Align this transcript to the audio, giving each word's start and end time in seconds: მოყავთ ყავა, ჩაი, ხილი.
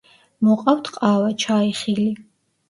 მოყავთ 0.47 0.89
ყავა, 0.95 1.29
ჩაი, 1.45 1.71
ხილი. 1.83 2.09